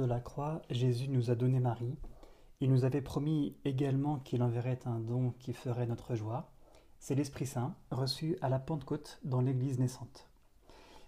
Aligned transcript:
de 0.00 0.06
la 0.06 0.18
croix, 0.18 0.62
Jésus 0.70 1.08
nous 1.08 1.30
a 1.30 1.34
donné 1.34 1.60
Marie. 1.60 1.98
Il 2.60 2.70
nous 2.70 2.84
avait 2.84 3.02
promis 3.02 3.56
également 3.66 4.18
qu'il 4.18 4.42
enverrait 4.42 4.80
un 4.86 4.98
don 4.98 5.34
qui 5.38 5.52
ferait 5.52 5.86
notre 5.86 6.14
joie. 6.14 6.50
C'est 6.98 7.14
l'Esprit 7.14 7.44
Saint, 7.44 7.76
reçu 7.90 8.38
à 8.40 8.48
la 8.48 8.58
Pentecôte 8.58 9.20
dans 9.24 9.42
l'Église 9.42 9.78
naissante. 9.78 10.30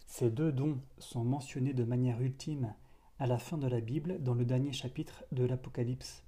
Ces 0.06 0.30
deux 0.30 0.52
dons 0.52 0.78
sont 0.98 1.24
mentionnés 1.24 1.72
de 1.72 1.84
manière 1.84 2.20
ultime 2.20 2.74
à 3.18 3.26
la 3.26 3.38
fin 3.38 3.56
de 3.56 3.66
la 3.66 3.80
Bible 3.80 4.22
dans 4.22 4.34
le 4.34 4.44
dernier 4.44 4.72
chapitre 4.72 5.24
de 5.32 5.44
l'Apocalypse. 5.44 6.22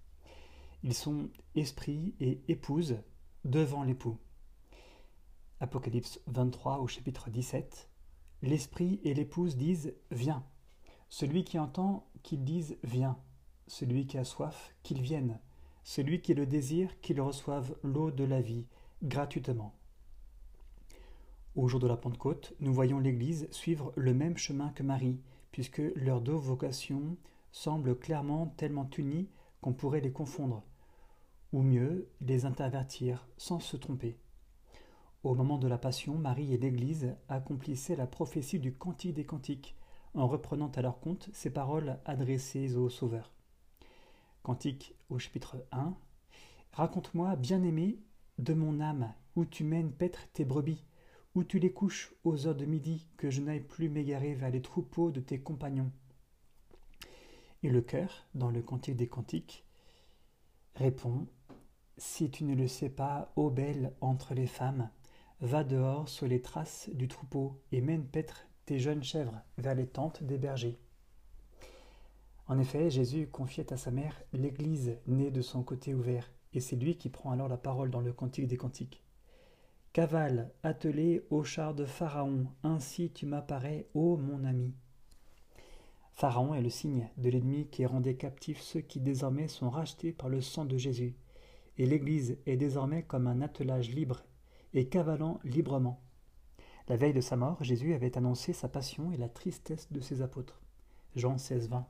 Ils 0.82 0.94
sont 0.94 1.28
esprit 1.54 2.14
et 2.18 2.40
épouse 2.48 2.96
devant 3.44 3.82
l'époux. 3.82 4.16
Apocalypse 5.60 6.18
23 6.28 6.78
au 6.78 6.86
chapitre 6.86 7.28
17. 7.28 7.90
L'esprit 8.40 9.00
et 9.04 9.12
l'épouse 9.12 9.58
disent 9.58 9.94
Viens. 10.10 10.44
Celui 11.10 11.44
qui 11.44 11.58
entend 11.58 12.06
qu'il 12.24 12.42
dise 12.42 12.76
Viens. 12.82 13.16
Celui 13.68 14.06
qui 14.08 14.18
a 14.18 14.24
soif, 14.24 14.74
qu'il 14.82 15.00
vienne. 15.00 15.38
Celui 15.84 16.20
qui 16.20 16.34
le 16.34 16.46
désire, 16.46 17.00
qu'il 17.00 17.20
reçoive 17.20 17.76
l'eau 17.84 18.10
de 18.10 18.24
la 18.24 18.40
vie 18.40 18.66
gratuitement. 19.04 19.74
Au 21.54 21.68
jour 21.68 21.78
de 21.78 21.86
la 21.86 21.96
Pentecôte, 21.96 22.54
nous 22.58 22.74
voyons 22.74 22.98
l'Église 22.98 23.46
suivre 23.52 23.92
le 23.94 24.12
même 24.12 24.36
chemin 24.36 24.70
que 24.70 24.82
Marie, 24.82 25.20
puisque 25.52 25.82
leurs 25.94 26.20
deux 26.20 26.32
vocations 26.32 27.16
semblent 27.52 27.96
clairement 27.96 28.48
tellement 28.56 28.90
unies 28.98 29.28
qu'on 29.60 29.72
pourrait 29.72 30.00
les 30.00 30.10
confondre, 30.10 30.64
ou 31.52 31.62
mieux, 31.62 32.08
les 32.20 32.44
intervertir 32.44 33.28
sans 33.36 33.60
se 33.60 33.76
tromper. 33.76 34.18
Au 35.22 35.34
moment 35.34 35.58
de 35.58 35.68
la 35.68 35.78
Passion, 35.78 36.16
Marie 36.16 36.52
et 36.52 36.58
l'Église 36.58 37.14
accomplissaient 37.28 37.96
la 37.96 38.06
prophétie 38.06 38.58
du 38.58 38.74
Cantique 38.74 39.14
des 39.14 39.24
Cantiques, 39.24 39.76
en 40.14 40.26
reprenant 40.26 40.70
à 40.74 40.82
leur 40.82 41.00
compte 41.00 41.28
ces 41.32 41.50
paroles 41.50 41.98
adressées 42.04 42.76
au 42.76 42.88
Sauveur. 42.88 43.32
Cantique 44.42 44.94
au 45.10 45.18
chapitre 45.18 45.66
1 45.72 45.94
Raconte-moi, 46.72 47.36
bien-aimé, 47.36 47.98
de 48.38 48.54
mon 48.54 48.80
âme, 48.80 49.12
où 49.36 49.44
tu 49.44 49.64
mènes 49.64 49.92
paître 49.92 50.26
tes 50.32 50.44
brebis, 50.44 50.84
où 51.34 51.44
tu 51.44 51.58
les 51.58 51.72
couches 51.72 52.12
aux 52.24 52.46
heures 52.46 52.54
de 52.54 52.64
midi, 52.64 53.06
que 53.16 53.30
je 53.30 53.40
n'aille 53.40 53.60
plus 53.60 53.88
m'égarer 53.88 54.34
vers 54.34 54.50
les 54.50 54.62
troupeaux 54.62 55.10
de 55.10 55.20
tes 55.20 55.40
compagnons. 55.40 55.90
Et 57.62 57.70
le 57.70 57.80
cœur, 57.80 58.26
dans 58.34 58.50
le 58.50 58.62
Cantique 58.62 58.96
des 58.96 59.08
Cantiques, 59.08 59.64
répond 60.74 61.26
Si 61.96 62.30
tu 62.30 62.44
ne 62.44 62.54
le 62.54 62.68
sais 62.68 62.90
pas, 62.90 63.32
ô 63.36 63.50
belle 63.50 63.94
entre 64.00 64.34
les 64.34 64.46
femmes, 64.46 64.90
Va 65.40 65.64
dehors 65.64 66.08
sur 66.08 66.26
les 66.26 66.40
traces 66.40 66.88
du 66.94 67.08
troupeau 67.08 67.60
et 67.70 67.80
mène 67.80 68.06
paître 68.06 68.46
tes 68.66 68.78
jeunes 68.78 69.02
chèvres 69.02 69.40
vers 69.58 69.74
les 69.74 69.86
tentes 69.86 70.22
des 70.22 70.38
bergers. 70.38 70.78
En 72.46 72.58
effet, 72.58 72.90
Jésus 72.90 73.26
confiait 73.26 73.72
à 73.72 73.76
sa 73.76 73.90
mère 73.90 74.22
l'Église 74.32 74.98
née 75.06 75.30
de 75.30 75.42
son 75.42 75.62
côté 75.62 75.94
ouvert, 75.94 76.30
et 76.52 76.60
c'est 76.60 76.76
lui 76.76 76.96
qui 76.96 77.08
prend 77.08 77.30
alors 77.30 77.48
la 77.48 77.56
parole 77.56 77.90
dans 77.90 78.00
le 78.00 78.12
Cantique 78.12 78.46
des 78.46 78.56
Cantiques. 78.56 79.02
Cavale, 79.92 80.50
attelé 80.62 81.22
au 81.30 81.42
char 81.42 81.74
de 81.74 81.84
Pharaon, 81.84 82.46
ainsi 82.62 83.10
tu 83.10 83.26
m'apparais, 83.26 83.86
ô 83.94 84.16
mon 84.16 84.44
ami. 84.44 84.74
Pharaon 86.12 86.54
est 86.54 86.62
le 86.62 86.70
signe 86.70 87.08
de 87.16 87.30
l'ennemi 87.30 87.66
qui 87.68 87.86
rendait 87.86 88.16
captifs 88.16 88.60
ceux 88.60 88.80
qui 88.80 89.00
désormais 89.00 89.48
sont 89.48 89.70
rachetés 89.70 90.12
par 90.12 90.28
le 90.28 90.40
sang 90.40 90.64
de 90.64 90.76
Jésus, 90.76 91.16
et 91.78 91.86
l'Église 91.86 92.38
est 92.46 92.56
désormais 92.56 93.02
comme 93.02 93.26
un 93.26 93.40
attelage 93.40 93.90
libre 93.90 94.22
et 94.74 94.88
cavalant 94.88 95.40
librement. 95.44 96.03
La 96.86 96.96
veille 96.96 97.14
de 97.14 97.22
sa 97.22 97.36
mort, 97.36 97.62
Jésus 97.64 97.94
avait 97.94 98.18
annoncé 98.18 98.52
sa 98.52 98.68
passion 98.68 99.10
et 99.10 99.16
la 99.16 99.30
tristesse 99.30 99.90
de 99.90 100.00
ses 100.00 100.20
apôtres. 100.20 100.60
Jean 101.16 101.38
16, 101.38 101.70
20. 101.70 101.86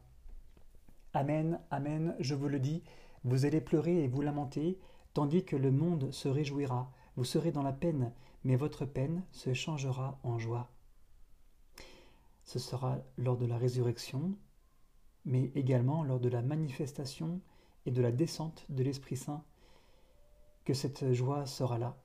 Amen, 1.14 1.60
Amen, 1.72 2.14
je 2.20 2.36
vous 2.36 2.48
le 2.48 2.60
dis, 2.60 2.84
vous 3.24 3.44
allez 3.44 3.60
pleurer 3.60 4.04
et 4.04 4.08
vous 4.08 4.20
lamenter, 4.20 4.78
tandis 5.12 5.44
que 5.44 5.56
le 5.56 5.72
monde 5.72 6.12
se 6.12 6.28
réjouira. 6.28 6.92
Vous 7.16 7.24
serez 7.24 7.50
dans 7.50 7.62
la 7.62 7.72
peine, 7.72 8.12
mais 8.44 8.54
votre 8.54 8.84
peine 8.84 9.24
se 9.32 9.52
changera 9.52 10.20
en 10.22 10.38
joie. 10.38 10.70
Ce 12.44 12.60
sera 12.60 12.98
lors 13.16 13.36
de 13.36 13.46
la 13.46 13.58
résurrection, 13.58 14.36
mais 15.24 15.50
également 15.56 16.04
lors 16.04 16.20
de 16.20 16.28
la 16.28 16.42
manifestation 16.42 17.40
et 17.84 17.90
de 17.90 18.02
la 18.02 18.12
descente 18.12 18.64
de 18.68 18.84
l'Esprit 18.84 19.16
Saint 19.16 19.42
que 20.64 20.74
cette 20.74 21.12
joie 21.12 21.46
sera 21.46 21.78
là. 21.78 21.96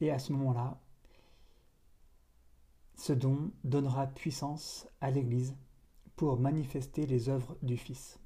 Et 0.00 0.10
à 0.10 0.18
ce 0.18 0.32
moment-là, 0.32 0.80
ce 3.00 3.14
don 3.14 3.50
donnera 3.64 4.06
puissance 4.08 4.86
à 5.00 5.10
l'Église 5.10 5.56
pour 6.16 6.38
manifester 6.38 7.06
les 7.06 7.30
œuvres 7.30 7.56
du 7.62 7.78
Fils. 7.78 8.20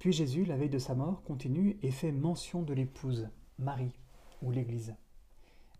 Puis 0.00 0.12
Jésus, 0.12 0.44
la 0.44 0.56
veille 0.56 0.68
de 0.68 0.80
sa 0.80 0.96
mort, 0.96 1.22
continue 1.22 1.78
et 1.80 1.92
fait 1.92 2.10
mention 2.10 2.62
de 2.62 2.74
l'épouse, 2.74 3.28
Marie, 3.60 3.94
ou 4.42 4.50
l'Église. 4.50 4.96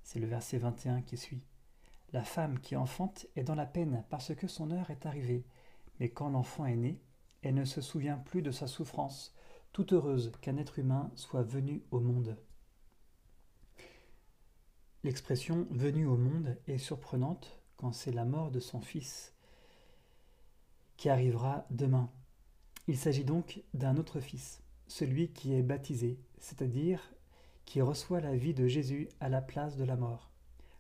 C'est 0.05 0.21
le 0.21 0.29
verset 0.29 0.59
21 0.59 1.03
qui 1.03 1.17
suit. 1.17 1.43
La 2.13 2.23
femme 2.23 2.61
qui 2.61 2.77
enfante 2.77 3.27
est 3.35 3.43
dans 3.43 3.57
la 3.57 3.67
peine 3.67 4.05
parce 4.11 4.33
que 4.33 4.47
son 4.47 4.71
heure 4.71 4.91
est 4.91 5.05
arrivée, 5.05 5.45
mais 5.99 6.09
quand 6.09 6.29
l'enfant 6.29 6.67
est 6.67 6.77
né, 6.77 7.01
elle 7.43 7.57
ne 7.57 7.65
se 7.65 7.81
souvient 7.81 8.17
plus 8.17 8.43
de 8.43 8.53
sa 8.53 8.69
souffrance, 8.69 9.35
toute 9.73 9.93
heureuse 9.93 10.31
qu'un 10.41 10.57
être 10.57 10.79
humain 10.79 11.11
soit 11.17 11.43
venu 11.43 11.83
au 11.91 11.99
monde. 11.99 12.37
L'expression 15.07 15.69
venu 15.71 16.05
au 16.05 16.17
monde 16.17 16.57
est 16.67 16.79
surprenante 16.79 17.61
quand 17.77 17.93
c'est 17.93 18.11
la 18.11 18.25
mort 18.25 18.51
de 18.51 18.59
son 18.59 18.81
fils 18.81 19.33
qui 20.97 21.09
arrivera 21.09 21.65
demain. 21.71 22.11
Il 22.89 22.99
s'agit 22.99 23.23
donc 23.23 23.63
d'un 23.73 23.99
autre 23.99 24.19
fils, 24.19 24.65
celui 24.89 25.29
qui 25.29 25.55
est 25.55 25.63
baptisé, 25.63 26.19
c'est-à-dire 26.41 27.15
qui 27.67 27.81
reçoit 27.83 28.21
la 28.21 28.35
vie 28.35 28.53
de 28.53 28.67
Jésus 28.67 29.09
à 29.21 29.29
la 29.29 29.41
place 29.41 29.77
de 29.77 29.85
la 29.85 29.95
mort, 29.95 30.29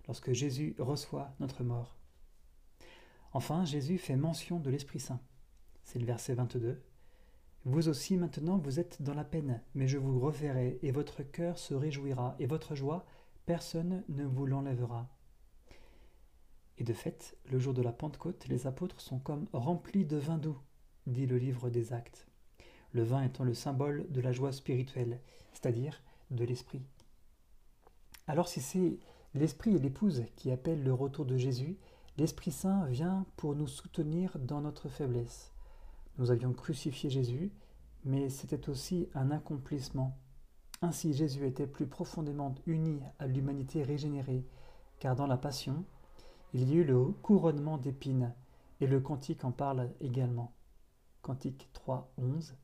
lorsque 0.09 0.33
Jésus 0.33 0.75
reçoit 0.81 1.33
notre 1.39 1.63
mort. 1.63 1.95
Enfin, 3.33 3.65
Jésus 3.65 3.97
fait 3.97 4.17
mention 4.17 4.59
de 4.59 4.71
l'Esprit 4.71 4.99
Saint. 4.99 5.21
C'est 5.85 6.01
le 6.01 6.05
verset 6.05 6.35
22. 6.35 6.83
Vous 7.65 7.89
aussi 7.89 8.17
maintenant 8.17 8.59
vous 8.59 8.81
êtes 8.81 9.03
dans 9.03 9.15
la 9.15 9.23
peine, 9.23 9.63
mais 9.77 9.87
je 9.87 9.99
vous 9.99 10.19
reverrai, 10.19 10.81
et 10.83 10.91
votre 10.91 11.23
cœur 11.23 11.61
se 11.61 11.75
réjouira, 11.75 12.35
et 12.41 12.47
votre 12.47 12.75
joie 12.75 13.07
personne 13.47 14.03
ne 14.09 14.25
vous 14.25 14.45
l'enlèvera. 14.45 15.09
Et 16.79 16.85
de 16.85 16.93
fait, 16.93 17.37
le 17.51 17.59
jour 17.59 17.73
de 17.73 17.83
la 17.83 17.93
Pentecôte, 17.93 18.47
les 18.49 18.67
apôtres 18.67 19.01
sont 19.01 19.19
comme 19.19 19.47
remplis 19.53 20.05
de 20.05 20.17
vin 20.17 20.37
doux, 20.37 20.59
dit 21.07 21.27
le 21.27 21.39
livre 21.39 21.71
des 21.71 21.93
Actes, 21.93 22.27
le 22.93 23.03
vin 23.03 23.23
étant 23.23 23.45
le 23.45 23.55
symbole 23.55 24.07
de 24.11 24.21
la 24.21 24.33
joie 24.33 24.53
spirituelle, 24.53 25.21
c'est-à-dire 25.53 26.03
de 26.31 26.45
l'Esprit. 26.45 26.83
Alors 28.27 28.49
si 28.49 28.61
c'est 28.61 28.99
l'Esprit 29.35 29.77
et 29.77 29.79
l'Épouse 29.79 30.25
qui 30.35 30.51
appellent 30.51 30.83
le 30.83 30.93
retour 30.93 31.25
de 31.25 31.37
Jésus, 31.37 31.79
l'Esprit 32.19 32.51
Saint 32.53 32.87
vient 32.87 33.25
pour 33.37 33.55
nous 33.55 33.69
soutenir 33.69 34.37
dans 34.39 34.61
notre 34.61 34.89
faiblesse. 34.89 35.53
Nous 36.19 36.31
avions 36.31 36.53
crucifié 36.53 37.11
Jésus, 37.11 37.53
mais 38.05 38.29
c'était 38.29 38.69
aussi 38.69 39.09
un 39.15 39.31
accomplissement 39.31 40.19
ainsi 40.83 41.13
Jésus 41.15 41.47
était 41.47 41.67
plus 41.67 41.87
profondément 41.87 42.55
uni 42.67 43.01
à 43.19 43.27
l'humanité 43.27 43.83
régénérée, 43.83 44.45
car 44.99 45.17
dans 45.17 45.27
la 45.27 45.37
Passion, 45.37 45.85
il 46.55 46.71
y 46.71 46.77
eut 46.77 46.85
le 46.85 47.05
couronnement 47.23 47.79
d'épines, 47.79 48.33
et 48.81 48.87
le 48.87 49.01
cantique 49.01 49.45
en 49.45 49.53
parle 49.53 49.91
également. 50.01 50.53
Cantique 51.23 51.69
3, 51.73 52.11
11. 52.19 52.55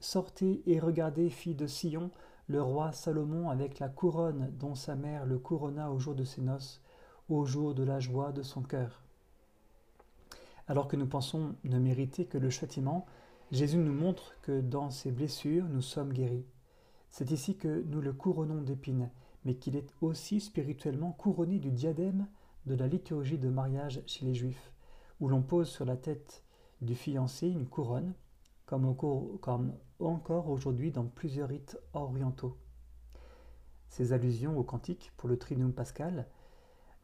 Sortez 0.00 0.62
et 0.66 0.78
regardez, 0.78 1.30
fille 1.30 1.54
de 1.54 1.66
Sion, 1.66 2.10
le 2.48 2.62
roi 2.62 2.92
Salomon 2.92 3.50
avec 3.50 3.78
la 3.78 3.88
couronne 3.88 4.52
dont 4.58 4.74
sa 4.74 4.94
mère 4.94 5.26
le 5.26 5.38
couronna 5.38 5.90
au 5.90 5.98
jour 5.98 6.14
de 6.14 6.24
ses 6.24 6.42
noces, 6.42 6.80
au 7.28 7.44
jour 7.44 7.74
de 7.74 7.82
la 7.82 7.98
joie 7.98 8.32
de 8.32 8.42
son 8.42 8.62
cœur. 8.62 9.02
Alors 10.68 10.88
que 10.88 10.96
nous 10.96 11.06
pensons 11.06 11.56
ne 11.64 11.78
mériter 11.78 12.26
que 12.26 12.38
le 12.38 12.50
châtiment, 12.50 13.06
Jésus 13.50 13.78
nous 13.78 13.92
montre 13.92 14.34
que 14.42 14.60
dans 14.60 14.90
ses 14.90 15.10
blessures 15.10 15.64
nous 15.64 15.82
sommes 15.82 16.12
guéris. 16.12 16.46
C'est 17.18 17.30
ici 17.30 17.56
que 17.56 17.82
nous 17.88 18.02
le 18.02 18.12
couronnons 18.12 18.60
d'épines, 18.60 19.08
mais 19.46 19.54
qu'il 19.54 19.74
est 19.74 19.90
aussi 20.02 20.38
spirituellement 20.38 21.12
couronné 21.12 21.58
du 21.58 21.72
diadème 21.72 22.26
de 22.66 22.74
la 22.74 22.88
liturgie 22.88 23.38
de 23.38 23.48
mariage 23.48 24.02
chez 24.04 24.26
les 24.26 24.34
Juifs, 24.34 24.70
où 25.20 25.28
l'on 25.28 25.40
pose 25.40 25.70
sur 25.70 25.86
la 25.86 25.96
tête 25.96 26.44
du 26.82 26.94
fiancé 26.94 27.48
une 27.48 27.66
couronne, 27.66 28.12
comme, 28.66 28.94
encore 29.98 30.50
aujourd'hui 30.50 30.92
dans 30.92 31.06
plusieurs 31.06 31.48
rites 31.48 31.78
orientaux. 31.94 32.58
Ces 33.88 34.12
allusions 34.12 34.58
au 34.58 34.62
cantique 34.62 35.10
pour 35.16 35.30
le 35.30 35.38
Trinum 35.38 35.72
pascal 35.72 36.26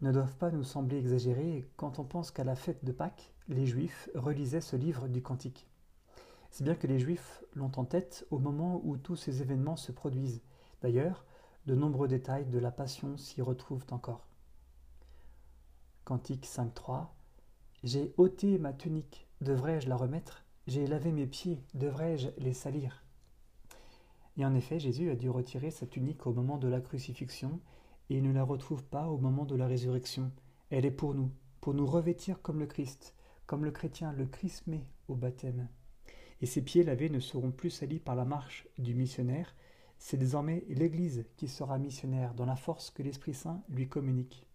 ne 0.03 0.13
doivent 0.13 0.37
pas 0.37 0.51
nous 0.51 0.63
sembler 0.63 0.99
exagérées 0.99 1.65
quand 1.79 1.99
on 1.99 2.05
pense 2.05 2.31
qu'à 2.31 2.45
la 2.45 2.55
fête 2.55 2.85
de 2.85 2.93
Pâques, 2.93 3.33
les 3.49 3.65
Juifs 3.65 4.11
relisaient 4.15 4.61
ce 4.61 4.77
livre 4.77 5.09
du 5.09 5.23
cantique. 5.23 5.72
C'est 6.53 6.65
bien 6.65 6.75
que 6.75 6.87
les 6.87 6.99
Juifs 6.99 7.43
l'ont 7.55 7.73
en 7.77 7.87
tête 7.87 8.27
au 8.31 8.39
moment 8.39 8.83
où 8.85 8.99
tous 8.99 9.17
ces 9.17 9.41
événements 9.41 9.77
se 9.77 9.91
produisent. 9.91 10.43
D'ailleurs, 10.83 11.25
de 11.65 11.75
nombreux 11.75 12.09
détails 12.09 12.45
de 12.45 12.59
la 12.59 12.71
Passion 12.71 13.17
s'y 13.17 13.41
retrouvent 13.41 13.87
encore. 13.91 14.27
Cantique 16.05 16.45
5.3 16.45 17.07
J'ai 17.85 18.13
ôté 18.19 18.59
ma 18.59 18.75
tunique, 18.75 19.27
devrais-je 19.41 19.89
la 19.89 19.97
remettre? 19.97 20.45
J'ai 20.67 20.87
lavé 20.87 21.11
mes 21.11 21.27
pieds, 21.27 21.65
devrais-je 21.73 22.29
les 22.37 22.53
salir? 22.53 23.03
Et 24.37 24.45
en 24.45 24.55
effet, 24.55 24.79
Jésus 24.79 25.11
a 25.11 25.17
dû 25.17 25.31
retirer 25.31 25.71
sa 25.71 25.87
tunique 25.87 26.27
au 26.27 26.35
moment 26.35 26.59
de 26.59 26.69
la 26.69 26.83
crucifixion, 26.83 27.61
et 28.11 28.21
ne 28.21 28.31
la 28.31 28.45
retrouve 28.45 28.85
pas 28.85 29.09
au 29.09 29.17
moment 29.17 29.47
de 29.47 29.57
la 29.57 29.67
résurrection. 29.67 30.31
Elle 30.69 30.85
est 30.85 30.91
pour 30.91 31.15
nous, 31.15 31.31
pour 31.63 31.73
nous 31.73 31.87
revêtir 31.87 32.43
comme 32.43 32.59
le 32.59 32.67
Christ, 32.67 33.15
comme 33.47 33.65
le 33.65 33.71
chrétien 33.71 34.13
le 34.13 34.27
chrismé 34.27 34.87
au 35.09 35.15
baptême. 35.15 35.67
Et 36.43 36.47
ses 36.47 36.61
pieds 36.61 36.83
lavés 36.83 37.09
ne 37.09 37.21
seront 37.21 37.53
plus 37.53 37.71
salis 37.71 38.01
par 38.01 38.17
la 38.17 38.25
marche 38.25 38.67
du 38.77 38.95
missionnaire, 38.95 39.55
c'est 39.99 40.17
désormais 40.17 40.65
l'Église 40.69 41.25
qui 41.37 41.47
sera 41.47 41.79
missionnaire 41.79 42.35
dans 42.35 42.45
la 42.45 42.57
force 42.57 42.91
que 42.91 43.05
l'Esprit 43.05 43.35
Saint 43.35 43.63
lui 43.69 43.89
communique. 43.89 44.49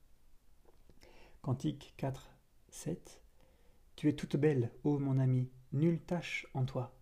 Cantique 1.41 1.93
4, 1.95 2.29
7 2.67 3.21
Tu 3.95 4.09
es 4.09 4.13
toute 4.13 4.35
belle, 4.35 4.69
ô 4.83 4.99
mon 4.99 5.17
ami, 5.17 5.49
nulle 5.71 6.01
tache 6.01 6.45
en 6.53 6.65
toi. 6.65 6.93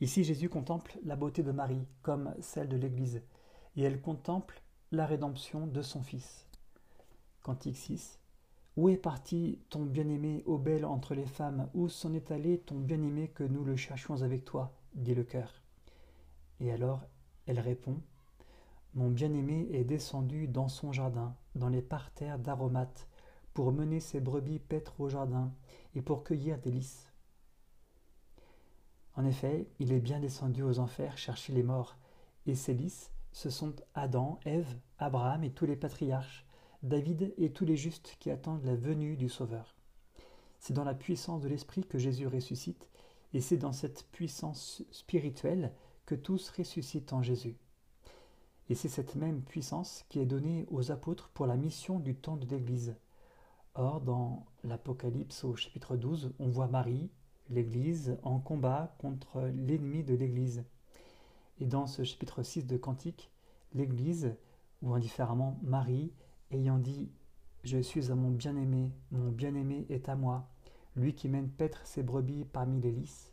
Ici, 0.00 0.24
Jésus 0.24 0.48
contemple 0.48 0.98
la 1.04 1.16
beauté 1.16 1.42
de 1.42 1.52
Marie 1.52 1.86
comme 2.00 2.34
celle 2.40 2.70
de 2.70 2.76
l'Église, 2.78 3.20
et 3.76 3.82
elle 3.82 4.00
contemple 4.00 4.62
la 4.92 5.04
rédemption 5.04 5.66
de 5.66 5.82
son 5.82 6.02
Fils. 6.02 6.46
Cantique 7.42 7.76
6 7.76 8.17
Où 8.78 8.88
est 8.88 8.96
parti 8.96 9.58
ton 9.70 9.84
bien-aimé, 9.84 10.44
ô 10.46 10.56
belle 10.56 10.84
entre 10.84 11.16
les 11.16 11.26
femmes? 11.26 11.68
Où 11.74 11.88
s'en 11.88 12.14
est 12.14 12.30
allé 12.30 12.60
ton 12.60 12.76
bien-aimé 12.78 13.26
que 13.26 13.42
nous 13.42 13.64
le 13.64 13.74
cherchions 13.74 14.22
avec 14.22 14.44
toi? 14.44 14.72
dit 14.94 15.16
le 15.16 15.24
cœur. 15.24 15.52
Et 16.60 16.70
alors 16.70 17.02
elle 17.46 17.58
répond 17.58 18.00
Mon 18.94 19.10
bien-aimé 19.10 19.66
est 19.72 19.82
descendu 19.82 20.46
dans 20.46 20.68
son 20.68 20.92
jardin, 20.92 21.34
dans 21.56 21.68
les 21.68 21.82
parterres 21.82 22.38
d'aromates, 22.38 23.08
pour 23.52 23.72
mener 23.72 23.98
ses 23.98 24.20
brebis 24.20 24.60
paître 24.60 25.00
au 25.00 25.08
jardin 25.08 25.52
et 25.96 26.00
pour 26.00 26.22
cueillir 26.22 26.60
des 26.60 26.70
lys. 26.70 27.12
En 29.16 29.24
effet, 29.24 29.66
il 29.80 29.90
est 29.90 29.98
bien 29.98 30.20
descendu 30.20 30.62
aux 30.62 30.78
enfers 30.78 31.18
chercher 31.18 31.52
les 31.52 31.64
morts, 31.64 31.96
et 32.46 32.54
ces 32.54 32.74
lys, 32.74 33.10
ce 33.32 33.50
sont 33.50 33.74
Adam, 33.96 34.38
Ève, 34.44 34.78
Abraham 34.98 35.42
et 35.42 35.50
tous 35.50 35.66
les 35.66 35.74
patriarches, 35.74 36.46
David 36.84 37.34
et 37.38 37.50
tous 37.50 37.64
les 37.64 37.76
justes 37.76 38.16
qui 38.20 38.30
attendent 38.30 38.64
la 38.64 38.76
venue 38.76 39.16
du 39.16 39.28
Sauveur. 39.28 39.74
C'est 40.60 40.74
dans 40.74 40.84
la 40.84 40.94
puissance 40.94 41.42
de 41.42 41.48
l'Esprit 41.48 41.84
que 41.84 41.98
Jésus 41.98 42.28
ressuscite, 42.28 42.88
et 43.34 43.40
c'est 43.40 43.56
dans 43.56 43.72
cette 43.72 44.06
puissance 44.12 44.84
spirituelle 44.92 45.72
que 46.06 46.14
tous 46.14 46.50
ressuscitent 46.50 47.12
en 47.12 47.20
Jésus. 47.20 47.56
Et 48.68 48.76
c'est 48.76 48.88
cette 48.88 49.16
même 49.16 49.42
puissance 49.42 50.04
qui 50.08 50.20
est 50.20 50.26
donnée 50.26 50.66
aux 50.70 50.92
apôtres 50.92 51.30
pour 51.30 51.46
la 51.46 51.56
mission 51.56 51.98
du 51.98 52.14
temps 52.14 52.36
de 52.36 52.46
l'Église. 52.46 52.94
Or, 53.74 54.00
dans 54.00 54.46
l'Apocalypse 54.62 55.42
au 55.42 55.56
chapitre 55.56 55.96
12, 55.96 56.32
on 56.38 56.48
voit 56.48 56.68
Marie, 56.68 57.10
l'Église, 57.50 58.18
en 58.22 58.38
combat 58.38 58.94
contre 58.98 59.50
l'ennemi 59.52 60.04
de 60.04 60.14
l'Église. 60.14 60.64
Et 61.58 61.66
dans 61.66 61.88
ce 61.88 62.04
chapitre 62.04 62.44
6 62.44 62.66
de 62.66 62.76
Cantique, 62.76 63.32
l'Église, 63.74 64.36
ou 64.82 64.94
indifféremment 64.94 65.58
Marie, 65.62 66.12
ayant 66.50 66.78
dit 66.78 67.10
Je 67.64 67.78
suis 67.78 68.10
à 68.10 68.14
mon 68.14 68.30
bien-aimé, 68.30 68.90
mon 69.10 69.30
bien-aimé 69.30 69.86
est 69.88 70.08
à 70.08 70.16
moi, 70.16 70.48
lui 70.96 71.14
qui 71.14 71.28
mène 71.28 71.48
paître 71.48 71.84
ses 71.84 72.02
brebis 72.02 72.44
parmi 72.44 72.80
les 72.80 72.92
lys. 72.92 73.32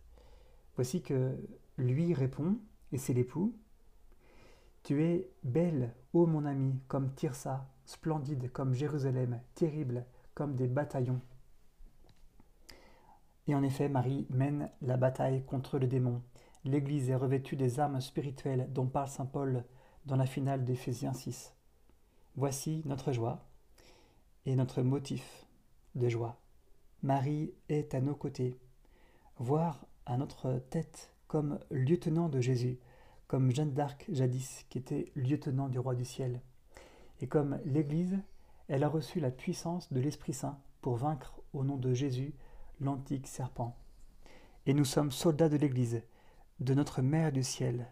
Voici 0.76 1.02
que 1.02 1.38
lui 1.78 2.14
répond, 2.14 2.58
et 2.92 2.98
c'est 2.98 3.14
l'époux, 3.14 3.56
Tu 4.84 5.04
es 5.04 5.30
belle, 5.44 5.94
ô 6.14 6.26
mon 6.26 6.46
ami, 6.46 6.80
comme 6.88 7.14
Tirsa, 7.14 7.68
splendide 7.86 8.52
comme 8.52 8.74
Jérusalem, 8.74 9.40
terrible 9.56 10.06
comme 10.34 10.56
des 10.56 10.68
bataillons. 10.68 11.22
Et 13.48 13.56
en 13.56 13.64
effet, 13.64 13.90
Marie 13.90 14.26
mène 14.30 14.70
la 14.82 14.98
bataille 14.98 15.44
contre 15.46 15.78
le 15.80 15.88
démon. 15.88 16.22
L'Église 16.64 17.10
est 17.10 17.16
revêtue 17.16 17.56
des 17.56 17.80
armes 17.80 18.02
spirituelles 18.02 18.68
dont 18.72 18.88
parle 18.88 19.08
Saint 19.08 19.26
Paul 19.26 19.64
dans 20.06 20.16
la 20.16 20.26
finale 20.26 20.66
d'Éphésiens 20.66 21.14
6. 21.14 21.54
Voici 22.38 22.82
notre 22.84 23.14
joie 23.14 23.46
et 24.46 24.58
notre 24.58 24.82
motif 24.82 25.46
de 25.96 26.10
joie. 26.10 26.38
Marie 27.02 27.54
est 27.70 27.96
à 27.96 28.02
nos 28.02 28.14
côtés. 28.14 28.60
Voir 29.38 29.86
à 30.06 30.18
notre 30.18 30.60
tête 30.70 31.14
comme 31.28 31.60
lieutenant 31.72 32.28
de 32.28 32.42
Jésus, 32.42 32.78
comme 33.28 33.56
Jeanne 33.56 33.74
d'Arc 33.74 34.06
jadis, 34.10 34.66
qui 34.70 34.78
était 34.78 35.14
lieutenant 35.16 35.70
du 35.70 35.80
roi 35.80 35.96
du 35.96 36.04
ciel. 36.04 36.42
Et 37.22 37.28
comme 37.28 37.58
l'Église, 37.64 38.20
elle 38.68 38.84
a 38.84 38.90
reçu 38.90 39.22
la 39.22 39.32
puissance 39.32 39.94
de 39.94 40.02
l'Esprit 40.02 40.34
Saint 40.34 40.60
pour 40.82 40.98
vaincre 40.98 41.42
au 41.54 41.64
nom 41.64 41.78
de 41.78 41.94
Jésus 41.94 42.34
l'antique 42.82 43.28
serpent. 43.28 43.78
Et 44.66 44.74
nous 44.74 44.84
sommes 44.84 45.12
soldats 45.12 45.48
de 45.48 45.56
l'Église, 45.56 46.02
de 46.60 46.74
notre 46.74 47.02
Mère 47.02 47.32
du 47.32 47.44
ciel, 47.44 47.88